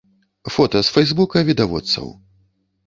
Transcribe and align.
Фота 0.55 0.81
з 0.89 0.93
фэйсбука 0.95 1.47
відавочцаў. 1.53 2.13